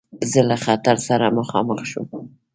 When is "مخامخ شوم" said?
1.37-2.09